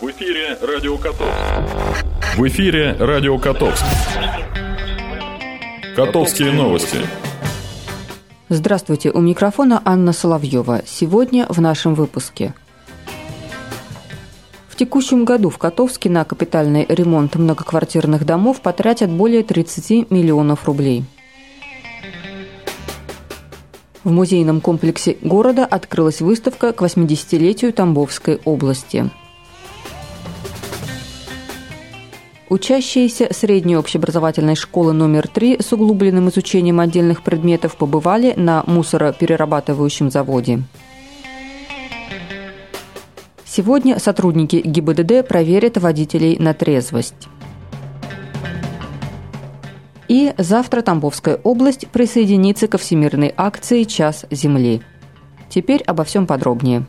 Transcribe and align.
В 0.00 0.08
эфире 0.12 0.56
Радио 0.62 0.96
Котовск. 0.96 1.34
В 2.36 2.46
эфире 2.46 2.92
Радио 3.00 3.36
Котовск. 3.36 3.84
Котовские 5.96 6.52
новости. 6.52 6.98
Здравствуйте, 8.48 9.10
у 9.10 9.20
микрофона 9.20 9.82
Анна 9.84 10.12
Соловьева. 10.12 10.82
Сегодня 10.86 11.46
в 11.48 11.60
нашем 11.60 11.96
выпуске. 11.96 12.54
В 14.68 14.76
текущем 14.76 15.24
году 15.24 15.50
в 15.50 15.58
Котовске 15.58 16.08
на 16.08 16.24
капитальный 16.24 16.86
ремонт 16.88 17.34
многоквартирных 17.34 18.24
домов 18.24 18.60
потратят 18.60 19.10
более 19.10 19.42
30 19.42 20.12
миллионов 20.12 20.64
рублей. 20.66 21.04
В 24.04 24.12
музейном 24.12 24.60
комплексе 24.60 25.16
города 25.22 25.66
открылась 25.66 26.20
выставка 26.20 26.72
к 26.72 26.82
80-летию 26.82 27.72
Тамбовской 27.72 28.40
области. 28.44 29.10
Учащиеся 32.48 33.28
средней 33.30 33.76
общеобразовательной 33.76 34.56
школы 34.56 34.94
номер 34.94 35.28
3 35.28 35.58
с 35.60 35.70
углубленным 35.74 36.30
изучением 36.30 36.80
отдельных 36.80 37.22
предметов 37.22 37.76
побывали 37.76 38.32
на 38.36 38.64
мусороперерабатывающем 38.66 40.10
заводе. 40.10 40.62
Сегодня 43.44 43.98
сотрудники 43.98 44.62
ГИБДД 44.64 45.28
проверят 45.28 45.76
водителей 45.76 46.38
на 46.38 46.54
трезвость. 46.54 47.28
И 50.06 50.32
завтра 50.38 50.80
Тамбовская 50.80 51.38
область 51.44 51.88
присоединится 51.88 52.66
ко 52.66 52.78
всемирной 52.78 53.34
акции 53.36 53.82
«Час 53.84 54.24
земли». 54.30 54.80
Теперь 55.50 55.82
обо 55.82 56.04
всем 56.04 56.26
подробнее. 56.26 56.86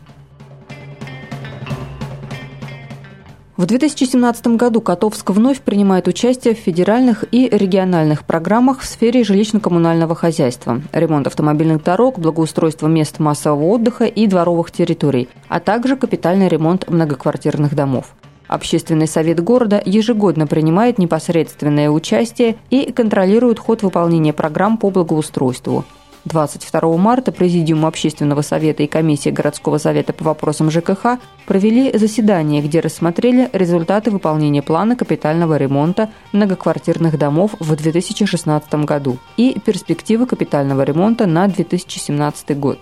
В 3.60 3.66
2017 3.66 4.56
году 4.56 4.80
Котовск 4.80 5.32
вновь 5.32 5.60
принимает 5.60 6.08
участие 6.08 6.56
в 6.56 6.60
федеральных 6.60 7.26
и 7.30 7.50
региональных 7.50 8.24
программах 8.24 8.80
в 8.80 8.86
сфере 8.86 9.22
жилищно-коммунального 9.24 10.16
хозяйства, 10.16 10.82
ремонт 10.94 11.28
автомобильных 11.28 11.84
дорог, 11.84 12.20
благоустройство 12.20 12.88
мест 12.88 13.20
массового 13.20 13.66
отдыха 13.66 14.06
и 14.06 14.28
дворовых 14.28 14.72
территорий, 14.72 15.28
а 15.50 15.60
также 15.60 15.98
капитальный 15.98 16.48
ремонт 16.48 16.90
многоквартирных 16.90 17.76
домов. 17.76 18.16
Общественный 18.48 19.08
совет 19.10 19.44
города 19.44 19.82
ежегодно 19.86 20.48
принимает 20.48 20.98
непосредственное 20.98 21.90
участие 21.90 22.56
и 22.70 22.94
контролирует 22.94 23.60
ход 23.60 23.84
выполнения 23.84 24.32
программ 24.32 24.78
по 24.78 24.90
благоустройству– 24.90 25.84
22 26.26 26.98
марта 26.98 27.32
Президиум 27.32 27.86
Общественного 27.86 28.42
совета 28.42 28.84
и 28.84 28.88
Комиссия 28.88 29.32
городского 29.32 29.78
совета 29.78 30.12
по 30.12 30.26
вопросам 30.26 30.70
ЖКХ 30.70 31.20
провели 31.46 31.98
заседание, 31.98 32.62
где 32.62 32.82
рассмотрели 32.82 33.50
результаты 33.54 34.12
выполнения 34.12 34.62
плана 34.62 34.96
капитального 34.96 35.56
ремонта 35.58 36.10
многоквартирных 36.34 37.18
домов 37.18 37.56
в 37.60 37.76
2016 37.76 38.74
году 38.86 39.18
и 39.38 39.60
перспективы 39.66 40.26
капитального 40.26 40.82
ремонта 40.84 41.26
на 41.26 41.48
2017 41.48 42.60
год. 42.60 42.80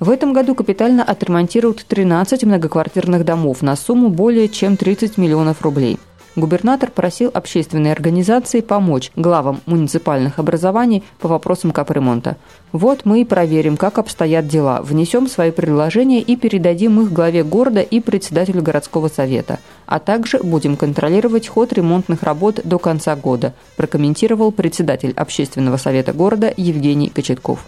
В 0.00 0.10
этом 0.10 0.32
году 0.32 0.56
капитально 0.56 1.04
отремонтируют 1.04 1.84
13 1.86 2.42
многоквартирных 2.44 3.24
домов 3.24 3.62
на 3.62 3.76
сумму 3.76 4.08
более 4.08 4.48
чем 4.48 4.76
30 4.76 5.16
миллионов 5.16 5.62
рублей– 5.62 5.98
губернатор 6.36 6.90
просил 6.90 7.30
общественные 7.32 7.92
организации 7.92 8.60
помочь 8.60 9.10
главам 9.16 9.60
муниципальных 9.66 10.38
образований 10.38 11.04
по 11.18 11.28
вопросам 11.28 11.70
капремонта. 11.70 12.36
Вот 12.72 13.04
мы 13.04 13.20
и 13.20 13.24
проверим, 13.24 13.76
как 13.76 13.98
обстоят 13.98 14.48
дела, 14.48 14.80
внесем 14.82 15.28
свои 15.28 15.50
предложения 15.50 16.20
и 16.20 16.36
передадим 16.36 17.00
их 17.00 17.12
главе 17.12 17.44
города 17.44 17.80
и 17.80 18.00
председателю 18.00 18.62
городского 18.62 19.08
совета, 19.08 19.58
а 19.86 19.98
также 20.00 20.38
будем 20.38 20.76
контролировать 20.76 21.48
ход 21.48 21.72
ремонтных 21.72 22.22
работ 22.22 22.60
до 22.64 22.78
конца 22.78 23.14
года, 23.14 23.54
прокомментировал 23.76 24.50
председатель 24.50 25.12
общественного 25.16 25.76
совета 25.76 26.12
города 26.12 26.52
Евгений 26.56 27.10
Кочетков. 27.10 27.64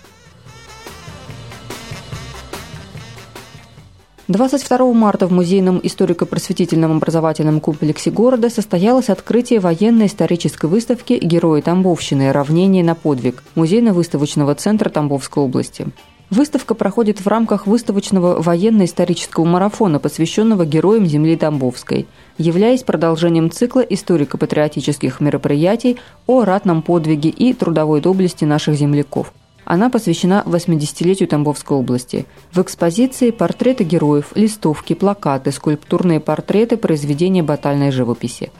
22 4.28 4.92
марта 4.92 5.28
в 5.28 5.32
музейном 5.32 5.78
историко-просветительном 5.80 6.96
образовательном 6.96 7.60
комплексе 7.60 8.10
города 8.10 8.50
состоялось 8.50 9.08
открытие 9.08 9.60
военно-исторической 9.60 10.66
выставки 10.66 11.12
«Герои 11.22 11.60
Тамбовщины. 11.60 12.32
Равнение 12.32 12.82
на 12.82 12.96
подвиг» 12.96 13.44
музейно-выставочного 13.54 14.56
центра 14.56 14.90
Тамбовской 14.90 15.44
области. 15.44 15.86
Выставка 16.28 16.74
проходит 16.74 17.20
в 17.20 17.28
рамках 17.28 17.68
выставочного 17.68 18.42
военно-исторического 18.42 19.44
марафона, 19.44 20.00
посвященного 20.00 20.66
героям 20.66 21.06
земли 21.06 21.36
Тамбовской, 21.36 22.08
являясь 22.36 22.82
продолжением 22.82 23.48
цикла 23.48 23.78
историко-патриотических 23.78 25.20
мероприятий 25.20 25.98
о 26.26 26.44
ратном 26.44 26.82
подвиге 26.82 27.28
и 27.28 27.52
трудовой 27.52 28.00
доблести 28.00 28.44
наших 28.44 28.74
земляков– 28.74 29.32
она 29.66 29.90
посвящена 29.90 30.44
80-летию 30.46 31.28
Тамбовской 31.28 31.76
области. 31.76 32.24
В 32.52 32.62
экспозиции 32.62 33.32
портреты 33.32 33.82
героев, 33.82 34.28
листовки, 34.36 34.94
плакаты, 34.94 35.50
скульптурные 35.50 36.20
портреты, 36.20 36.76
произведения 36.76 37.42
батальной 37.42 37.90
живописи. 37.90 38.52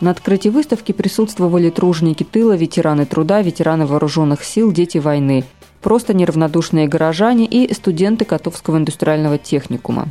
На 0.00 0.10
открытии 0.10 0.48
выставки 0.48 0.92
присутствовали 0.92 1.68
труженики 1.68 2.24
тыла, 2.24 2.56
ветераны 2.56 3.04
труда, 3.04 3.42
ветераны 3.42 3.86
вооруженных 3.86 4.42
сил, 4.42 4.72
дети 4.72 4.96
войны, 4.96 5.44
просто 5.82 6.14
неравнодушные 6.14 6.88
горожане 6.88 7.44
и 7.44 7.72
студенты 7.74 8.24
Котовского 8.24 8.78
индустриального 8.78 9.36
техникума. 9.36 10.08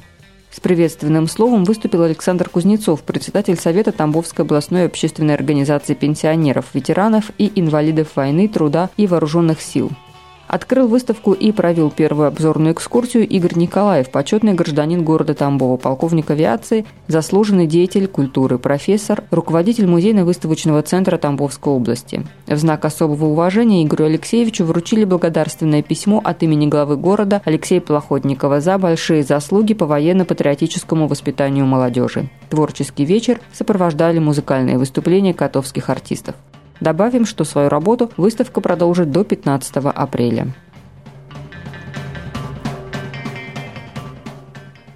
С 0.51 0.59
приветственным 0.59 1.27
словом 1.27 1.63
выступил 1.63 2.03
Александр 2.03 2.47
Кузнецов, 2.47 3.01
председатель 3.01 3.57
Совета 3.57 3.91
Тамбовской 3.91 4.45
областной 4.45 4.85
общественной 4.85 5.33
организации 5.33 5.95
пенсионеров, 5.95 6.67
ветеранов 6.75 7.31
и 7.39 7.51
инвалидов 7.55 8.09
войны, 8.15 8.47
труда 8.47 8.91
и 8.97 9.07
вооруженных 9.07 9.59
сил– 9.59 9.89
Открыл 10.47 10.87
выставку 10.87 11.33
и 11.33 11.51
провел 11.51 11.89
первую 11.89 12.27
обзорную 12.27 12.73
экскурсию 12.73 13.27
Игорь 13.27 13.55
Николаев, 13.55 14.11
почетный 14.11 14.53
гражданин 14.53 15.03
города 15.03 15.33
Тамбова, 15.33 15.77
полковник 15.77 16.29
авиации, 16.29 16.85
заслуженный 17.07 17.65
деятель 17.65 18.07
культуры, 18.07 18.59
профессор, 18.59 19.23
руководитель 19.31 19.87
музейно-выставочного 19.87 20.81
центра 20.83 21.17
Тамбовской 21.17 21.73
области. 21.73 22.25
В 22.45 22.57
знак 22.57 22.85
особого 22.85 23.25
уважения 23.25 23.83
Игорю 23.83 24.05
Алексеевичу 24.05 24.65
вручили 24.65 25.05
благодарственное 25.05 25.81
письмо 25.81 26.21
от 26.23 26.43
имени 26.43 26.67
главы 26.67 26.97
города 26.97 27.41
Алексея 27.45 27.81
Плохотникова 27.81 28.61
за 28.61 28.77
большие 28.77 29.23
заслуги 29.23 29.73
по 29.73 29.85
военно-патриотическому 29.85 31.07
воспитанию 31.07 31.65
молодежи. 31.65 32.29
Творческий 32.49 33.05
вечер 33.05 33.39
сопровождали 33.53 34.19
музыкальные 34.19 34.77
выступления 34.77 35.33
котовских 35.33 35.89
артистов. 35.89 36.35
Добавим, 36.79 37.25
что 37.25 37.43
свою 37.43 37.69
работу 37.69 38.11
выставка 38.17 38.61
продолжит 38.61 39.11
до 39.11 39.23
15 39.23 39.75
апреля. 39.77 40.47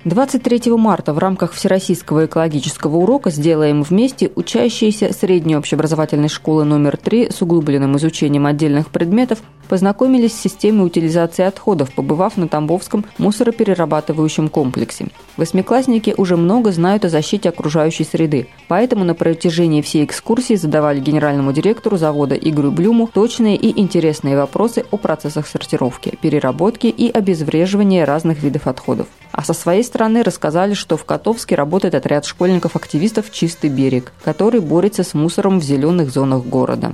23 0.08 0.72
марта 0.78 1.12
в 1.12 1.18
рамках 1.18 1.52
Всероссийского 1.52 2.28
экологического 2.28 2.96
урока 2.96 3.30
«Сделаем 3.30 3.84
вместе» 3.84 4.32
учащиеся 4.36 5.12
средней 5.12 5.58
общеобразовательной 5.58 6.30
школы 6.30 6.64
номер 6.64 6.96
3 6.96 7.30
с 7.30 7.42
углубленным 7.42 7.98
изучением 7.98 8.46
отдельных 8.46 8.88
предметов 8.88 9.40
познакомились 9.68 10.32
с 10.32 10.42
системой 10.42 10.88
утилизации 10.88 11.44
отходов, 11.44 11.94
побывав 11.94 12.38
на 12.38 12.48
Тамбовском 12.48 13.04
мусороперерабатывающем 13.18 14.48
комплексе. 14.48 15.08
Восьмиклассники 15.36 16.14
уже 16.16 16.38
много 16.38 16.72
знают 16.72 17.04
о 17.04 17.10
защите 17.10 17.50
окружающей 17.50 18.06
среды, 18.06 18.48
поэтому 18.70 19.04
на 19.04 19.14
протяжении 19.14 19.82
всей 19.82 20.06
экскурсии 20.06 20.56
задавали 20.56 21.02
генеральному 21.02 21.52
директору 21.52 21.98
завода 21.98 22.36
Игорю 22.36 22.72
Блюму 22.72 23.08
точные 23.14 23.58
и 23.58 23.78
интересные 23.78 24.38
вопросы 24.38 24.86
о 24.90 24.96
процессах 24.96 25.48
сортировки, 25.48 26.18
переработки 26.22 26.88
и 26.88 27.12
обезвреживания 27.12 28.06
разных 28.06 28.42
видов 28.42 28.68
отходов. 28.68 29.08
А 29.34 29.44
со 29.44 29.54
своей 29.54 29.84
стороны 29.84 29.97
рассказали, 29.98 30.74
что 30.74 30.96
в 30.96 31.06
Котовске 31.06 31.56
работает 31.56 31.96
отряд 31.96 32.26
школьников-активистов 32.26 33.32
«Чистый 33.32 33.70
берег», 33.70 34.14
который 34.24 34.62
борется 34.62 35.04
с 35.04 35.14
мусором 35.14 35.60
в 35.60 35.64
зеленых 35.64 36.12
зонах 36.12 36.46
города. 36.46 36.94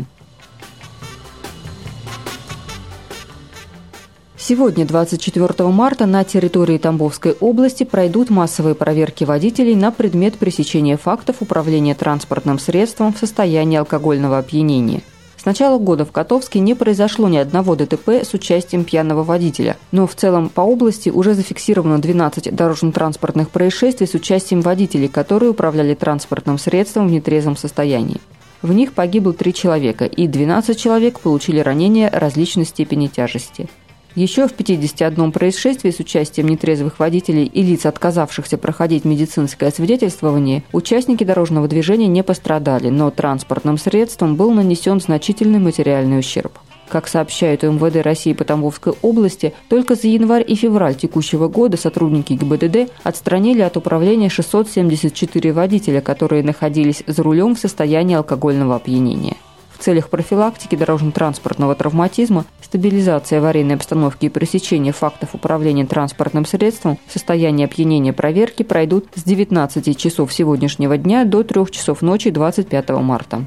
Сегодня, 4.38 4.86
24 4.86 5.69
марта, 5.69 6.06
на 6.06 6.24
территории 6.24 6.78
Тамбовской 6.78 7.33
области 7.39 7.83
пройдут 7.83 8.30
массовые 8.30 8.75
проверки 8.75 9.24
водителей 9.24 9.75
на 9.75 9.92
предмет 9.92 10.38
пресечения 10.38 10.98
фактов 10.98 11.38
управления 11.39 11.95
транспортным 11.95 12.60
средством 12.60 13.13
в 13.13 13.19
состоянии 13.19 13.78
алкогольного 13.78 14.39
опьянения– 14.39 15.01
с 15.44 15.45
начала 15.45 15.78
года 15.78 16.06
в 16.06 16.13
Котовске 16.13 16.60
не 16.60 16.74
произошло 16.74 17.28
ни 17.28 17.36
одного 17.36 17.75
ДТП 17.75 18.24
с 18.24 18.34
участием 18.34 18.86
пьяного 18.86 19.24
водителя. 19.24 19.75
Но 19.92 20.07
в 20.07 20.16
целом 20.16 20.48
по 20.48 20.62
области 20.62 21.10
уже 21.10 21.34
зафиксировано 21.34 22.00
12 22.00 22.56
дорожно-транспортных 22.56 23.50
происшествий 23.50 24.07
с 24.07 24.13
участием 24.13 24.62
водителей, 24.62 25.10
которые 25.10 25.50
управляли 25.50 25.95
транспортным 25.95 26.57
средством 26.57 27.10
в 27.10 27.12
нетрезвом 27.12 27.57
состоянии. 27.57 28.22
В 28.62 28.72
них 28.72 28.94
погибло 28.94 29.34
три 29.34 29.54
человека, 29.54 30.06
и 30.06 30.28
12 30.28 30.80
человек 30.80 31.19
получили 31.19 31.60
ранения 31.60 32.10
различной 32.10 32.63
степени 32.63 33.07
тяжести. 33.07 33.68
Еще 34.15 34.48
в 34.48 34.54
51 34.54 35.31
происшествии 35.31 35.89
с 35.89 36.00
участием 36.00 36.48
нетрезвых 36.48 37.00
водителей 37.00 37.45
и 37.45 37.63
лиц, 37.63 37.88
отказавшихся 37.88 38.60
проходить 38.60 39.06
медицинское 39.06 39.65
освидетельствование, 39.65 40.63
участники 40.71 41.24
дорожного 41.24 41.68
движения 41.68 42.06
не 42.06 42.21
пострадали, 42.21 42.89
но 42.89 43.10
транспортным 43.10 43.80
средством 43.80 44.36
был 44.36 44.51
нанесен 44.51 45.01
значительный 45.01 45.57
материальный 45.57 46.19
ущерб. 46.19 46.60
Как 46.89 47.07
сообщают 47.07 47.63
МВД 47.63 48.06
России 48.06 48.33
по 48.33 48.44
Тамбовской 48.44 48.94
области, 49.01 49.54
только 49.68 49.95
за 49.95 50.07
январь 50.10 50.45
и 50.48 50.54
февраль 50.54 50.94
текущего 50.94 51.48
года 51.48 51.75
сотрудники 51.75 52.33
ГИБДД 52.33 52.92
отстранили 53.04 53.62
от 53.62 53.77
управления 53.77 54.30
674 54.30 55.54
водителя, 55.54 56.01
которые 56.01 56.44
находились 56.44 57.04
за 57.07 57.24
рулем 57.24 57.56
в 57.56 57.59
состоянии 57.59 58.16
алкогольного 58.16 58.75
опьянения. 58.75 59.38
Целях 59.83 60.09
профилактики 60.09 60.77
дорожно-транспортного 60.77 61.75
травматизма, 61.75 62.45
стабилизации 62.62 63.39
аварийной 63.39 63.75
обстановки 63.75 64.27
и 64.27 64.30
пресечения 64.30 64.94
фактов 64.94 65.35
управления 65.35 65.85
транспортным 65.85 66.45
средством 66.45 66.97
в 67.06 67.12
состоянии 67.12 67.65
опьянения 67.65 68.13
проверки 68.13 68.63
пройдут 68.63 69.07
с 69.13 69.24
19 69.24 69.97
часов 69.97 70.31
сегодняшнего 70.31 70.97
дня 70.97 71.25
до 71.25 71.44
3 71.44 71.65
часов 71.69 72.01
ночи 72.01 72.30
25 72.30 72.91
марта. 72.91 73.45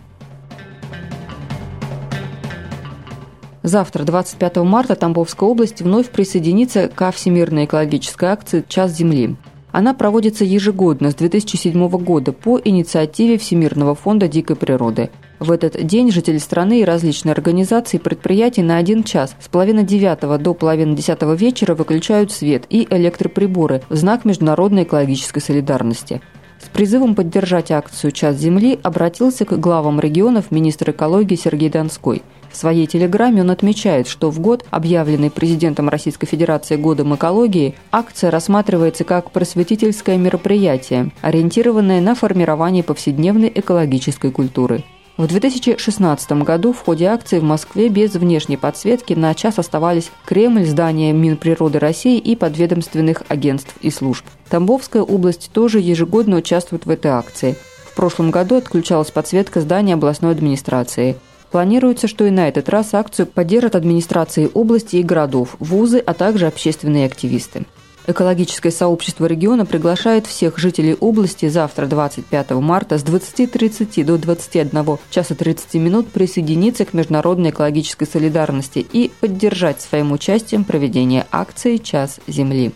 Завтра, 3.63 4.05
25 4.05 4.57
марта, 4.57 4.95
Тамбовская 4.95 5.49
область 5.49 5.81
вновь 5.81 6.11
присоединится 6.11 6.89
ко 6.89 7.13
Всемирной 7.13 7.65
экологической 7.65 8.27
акции 8.27 8.63
«Час 8.69 8.93
Земли». 8.93 9.37
Она 9.73 9.95
проводится 9.95 10.45
ежегодно 10.45 11.13
с 11.13 11.15
2007 11.15 11.89
года 11.89 12.33
по 12.33 12.61
инициативе 12.63 13.39
Всемирного 13.39 13.95
фонда 13.95 14.29
дикой 14.29 14.57
природы. 14.57 15.09
В 15.39 15.51
этот 15.51 15.85
день 15.87 16.11
жители 16.11 16.39
страны 16.39 16.81
и 16.81 16.85
различные 16.85 17.33
организации 17.33 17.99
и 17.99 18.01
предприятия 18.01 18.63
на 18.63 18.79
один 18.79 19.05
час 19.05 19.37
с 19.39 19.49
половины 19.49 19.85
девятого 19.85 20.39
до 20.39 20.55
половины 20.55 20.97
десятого 20.97 21.35
вечера 21.35 21.75
выключают 21.75 22.33
свет 22.33 22.65
и 22.71 22.87
электроприборы 22.91 23.83
в 23.89 23.97
знак 23.97 24.25
международной 24.25 24.85
экологической 24.85 25.41
солидарности. 25.41 26.23
С 26.63 26.69
призывом 26.69 27.15
поддержать 27.15 27.71
акцию 27.71 28.13
«Час 28.13 28.37
Земли» 28.37 28.79
обратился 28.83 29.45
к 29.45 29.59
главам 29.59 30.01
регионов 30.01 30.51
министр 30.51 30.91
экологии 30.91 31.37
Сергей 31.37 31.69
Донской– 31.69 32.23
в 32.57 32.59
своей 32.59 32.87
телеграмме 32.87 33.43
он 33.43 33.51
отмечает, 33.51 34.09
что 34.09 34.31
в 34.31 34.41
год, 34.41 34.65
объявленный 34.71 35.31
президентом 35.31 35.91
Российской 35.91 36.27
Федерации 36.27 36.77
Годом 36.77 37.15
экологии, 37.15 37.75
акция 37.93 38.31
рассматривается 38.31 39.05
как 39.05 39.31
просветительское 39.31 40.17
мероприятие, 40.17 41.11
ориентированное 41.21 42.01
на 42.01 42.15
формирование 42.15 42.83
повседневной 42.83 43.53
экологической 43.55 44.31
культуры. 44.31 44.85
В 45.17 45.27
2016 45.27 46.33
году 46.43 46.75
в 46.75 46.85
ходе 46.85 47.07
акции 47.07 47.39
в 47.39 47.43
Москве 47.43 47.89
без 47.89 48.13
внешней 48.13 48.59
подсветки 48.59 49.15
на 49.15 49.35
час 49.35 49.59
оставались 49.59 50.11
Кремль, 50.27 50.67
здание 50.67 51.15
Минприроды 51.15 51.79
России 51.79 52.19
и 52.19 52.37
подведомственных 52.37 53.23
агентств 53.29 53.75
и 53.81 53.91
служб. 53.91 54.27
Тамбовская 54.51 55.03
область 55.03 55.51
тоже 55.55 55.81
ежегодно 55.81 56.37
участвует 56.37 56.85
в 56.85 56.91
этой 56.91 57.13
акции. 57.13 57.57
В 57.91 57.95
прошлом 57.97 58.31
году 58.31 58.57
отключалась 58.57 59.11
подсветка 59.11 59.63
здания 59.63 59.95
областной 59.95 60.33
администрации. 60.33 61.17
Планируется, 61.51 62.09
что 62.09 62.27
и 62.27 62.31
на 62.31 62.49
этот 62.49 62.69
раз 62.69 62.93
акцию 62.93 63.27
поддержат 63.27 63.75
администрации 63.75 64.51
области 64.53 64.97
и 64.97 65.03
городов, 65.03 65.57
вузы, 65.61 65.97
а 65.99 66.13
также 66.13 66.47
общественные 66.47 67.07
активисты. 67.07 67.65
Экологическое 68.09 68.71
сообщество 68.71 69.27
региона 69.27 69.67
приглашает 69.67 70.27
всех 70.27 70.59
жителей 70.59 70.95
области 70.95 71.49
завтра, 71.49 71.87
25 71.87 72.51
марта, 72.53 72.99
с 72.99 73.05
20.30 73.05 74.05
до 74.05 74.17
21 74.17 74.99
часа 75.11 75.35
30 75.35 75.75
минут 75.75 76.09
присоединиться 76.09 76.85
к 76.85 76.95
международной 76.95 77.51
экологической 77.51 78.07
солидарности 78.07 78.79
и 78.79 79.11
поддержать 79.21 79.81
своим 79.81 80.13
участием 80.13 80.63
проведение 80.63 81.27
акции 81.33 81.79
«Час 81.79 82.21
Земли». 82.29 82.73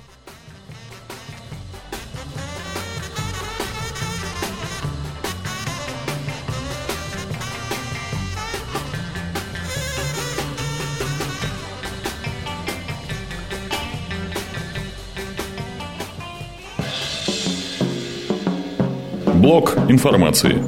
Блок 19.40 19.75
информации. 19.88 20.62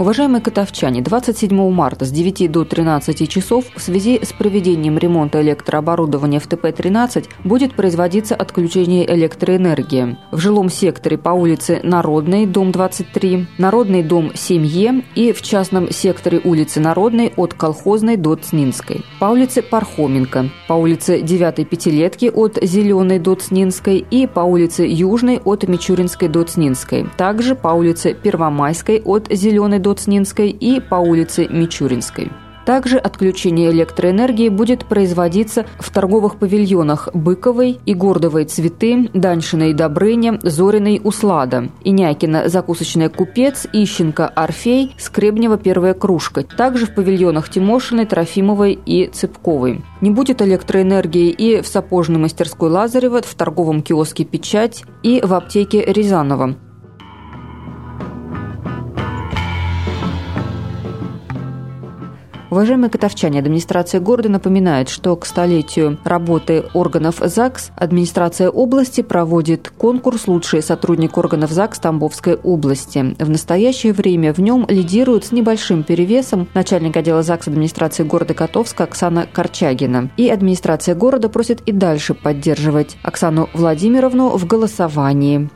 Уважаемые 0.00 0.40
котовчане, 0.40 1.02
27 1.02 1.70
марта 1.70 2.06
с 2.06 2.10
9 2.10 2.50
до 2.50 2.64
13 2.64 3.28
часов 3.28 3.66
в 3.76 3.82
связи 3.82 4.18
с 4.22 4.32
проведением 4.32 4.96
ремонта 4.96 5.42
электрооборудования 5.42 6.40
в 6.40 6.46
ТП-13 6.48 7.26
будет 7.44 7.74
производиться 7.74 8.34
отключение 8.34 9.04
электроэнергии. 9.14 10.16
В 10.32 10.38
жилом 10.38 10.70
секторе 10.70 11.18
по 11.18 11.28
улице 11.28 11.80
Народной, 11.82 12.46
дом 12.46 12.72
23, 12.72 13.46
Народный 13.58 14.02
дом 14.02 14.30
7Е 14.32 15.04
и 15.16 15.34
в 15.34 15.42
частном 15.42 15.90
секторе 15.90 16.40
улицы 16.42 16.80
Народной 16.80 17.34
от 17.36 17.52
Колхозной 17.52 18.16
до 18.16 18.36
Цнинской. 18.36 19.04
По 19.18 19.26
улице 19.26 19.60
Пархоменко, 19.60 20.48
по 20.66 20.72
улице 20.72 21.20
9 21.20 21.68
Пятилетки 21.68 22.32
от 22.34 22.58
Зеленой 22.62 23.18
до 23.18 23.34
Цнинской 23.34 23.98
и 24.10 24.26
по 24.26 24.40
улице 24.40 24.86
Южной 24.88 25.42
от 25.44 25.68
Мичуринской 25.68 26.28
до 26.28 26.44
Цнинской. 26.44 27.06
Также 27.18 27.54
по 27.54 27.68
улице 27.68 28.14
Первомайской 28.14 29.02
от 29.04 29.28
Зеленой 29.30 29.78
до 29.78 29.89
Доцнинской 29.90 30.50
и 30.50 30.78
по 30.78 30.94
улице 30.94 31.48
Мичуринской. 31.50 32.30
Также 32.64 32.98
отключение 32.98 33.72
электроэнергии 33.72 34.48
будет 34.48 34.84
производиться 34.84 35.66
в 35.80 35.90
торговых 35.90 36.36
павильонах 36.36 37.08
Быковой, 37.12 37.80
Игордовой 37.86 38.44
цветы, 38.44 39.10
Даньшиной 39.12 39.72
Добрыня, 39.72 40.38
Зориной 40.42 41.00
Услада, 41.02 41.70
Инякина 41.82 42.48
закусочная 42.48 43.08
Купец, 43.08 43.66
Ищенко 43.72 44.28
Орфей, 44.28 44.94
Скребнева 44.98 45.56
первая 45.58 45.94
кружка. 45.94 46.44
Также 46.44 46.86
в 46.86 46.94
павильонах 46.94 47.48
Тимошиной, 47.48 48.06
Трофимовой 48.06 48.78
и 48.86 49.08
Цыпковой. 49.08 49.82
Не 50.00 50.10
будет 50.10 50.40
электроэнергии 50.40 51.30
и 51.30 51.62
в 51.62 51.66
сапожной 51.66 52.20
мастерской 52.20 52.70
Лазарева, 52.70 53.22
в 53.22 53.34
торговом 53.34 53.82
киоске 53.82 54.24
«Печать» 54.24 54.84
и 55.02 55.20
в 55.24 55.34
аптеке 55.34 55.82
Рязанова. 55.84 56.54
Уважаемые 62.50 62.90
котовчане, 62.90 63.38
администрация 63.38 64.00
города 64.00 64.28
напоминает, 64.28 64.88
что 64.88 65.14
к 65.14 65.24
столетию 65.24 65.98
работы 66.02 66.64
органов 66.74 67.20
ЗАГС 67.20 67.70
администрация 67.76 68.50
области 68.50 69.02
проводит 69.02 69.72
конкурс 69.78 70.26
«Лучший 70.26 70.60
сотрудник 70.60 71.16
органов 71.16 71.52
ЗАГС 71.52 71.78
Тамбовской 71.78 72.34
области». 72.34 73.14
В 73.20 73.30
настоящее 73.30 73.92
время 73.92 74.34
в 74.34 74.38
нем 74.38 74.66
лидирует 74.68 75.26
с 75.26 75.32
небольшим 75.32 75.84
перевесом 75.84 76.48
начальник 76.52 76.96
отдела 76.96 77.22
ЗАГС 77.22 77.46
администрации 77.46 78.02
города 78.02 78.34
Котовска 78.34 78.82
Оксана 78.82 79.28
Корчагина. 79.32 80.10
И 80.16 80.28
администрация 80.28 80.96
города 80.96 81.28
просит 81.28 81.60
и 81.66 81.72
дальше 81.72 82.14
поддерживать 82.14 82.96
Оксану 83.04 83.48
Владимировну 83.54 84.36
в 84.36 84.44
голосовании. 84.44 85.50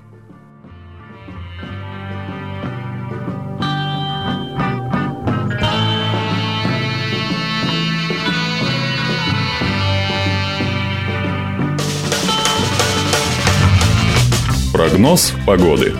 Прогноз 15.15 15.33
погоды. 15.47 15.95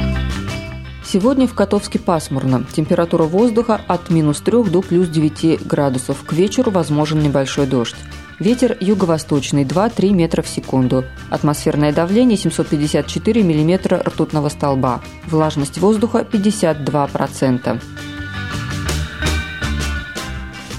Сегодня 1.05 1.47
в 1.47 1.55
Котовске 1.55 2.01
пасмурно. 2.01 2.67
Температура 2.75 3.23
воздуха 3.23 3.81
от 3.87 4.11
минус 4.11 4.41
3 4.41 4.65
до 4.65 4.83
плюс 4.83 5.07
9 5.09 5.65
градусов. 5.65 6.25
К 6.25 6.33
вечеру 6.33 6.73
возможен 6.73 7.23
небольшой 7.23 7.67
дождь. 7.67 7.95
Ветер 8.41 8.77
юго-восточный 8.81 9.63
2-3 9.63 10.11
метра 10.11 10.43
в 10.43 10.49
секунду. 10.49 11.05
Атмосферное 11.31 11.93
давление 11.93 12.37
754 12.37 13.45
миллиметра 13.45 14.03
ртутного 14.05 14.49
столба. 14.49 15.01
Влажность 15.29 15.79
воздуха 15.79 16.27
52%. 16.29 17.81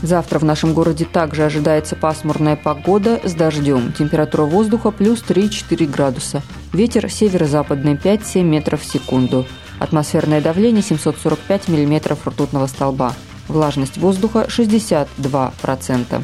Завтра 0.02 0.40
в 0.40 0.44
нашем 0.44 0.74
городе 0.74 1.06
также 1.06 1.44
ожидается 1.44 1.96
пасмурная 1.96 2.56
погода 2.56 3.20
с 3.24 3.34
дождем. 3.34 3.94
Температура 3.94 4.44
воздуха 4.44 4.92
плюс 4.92 5.24
3-4 5.28 5.88
градуса. 5.88 6.42
Ветер 6.74 7.10
северо-западный 7.10 7.96
5-7 7.96 8.44
метров 8.44 8.82
в 8.82 8.86
секунду. 8.86 9.46
Атмосферное 9.80 10.42
давление 10.42 10.84
745 10.84 11.68
миллиметров 11.70 12.28
ртутного 12.28 12.68
столба. 12.68 13.14
Влажность 13.48 13.98
воздуха 13.98 14.48
62%. 14.48 16.24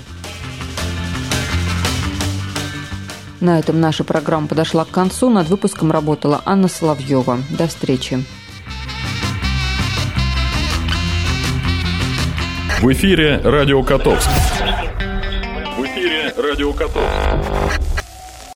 На 3.40 3.58
этом 3.58 3.80
наша 3.80 4.04
программа 4.04 4.48
подошла 4.48 4.86
к 4.86 4.90
концу. 4.90 5.30
Над 5.30 5.50
выпуском 5.50 5.92
работала 5.92 6.42
Анна 6.46 6.68
Соловьева. 6.68 7.40
До 7.50 7.68
встречи. 7.68 8.24
В 12.82 12.92
эфире 12.94 13.40
Радио 13.44 13.84
Котовск. 13.84 14.28
В 15.78 15.86
эфире 15.86 16.34
Радио 16.36 16.74
Котовск. 16.74 17.91